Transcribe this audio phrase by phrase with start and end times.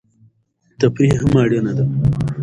[0.79, 1.85] تفریح هم اړینه ده.